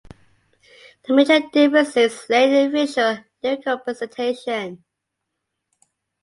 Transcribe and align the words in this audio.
The 1.05 1.13
major 1.13 1.39
differences 1.53 2.25
lay 2.27 2.63
in 2.63 2.71
visual 2.71 3.05
and 3.05 3.23
lyrical 3.43 3.77
presentation. 3.77 4.83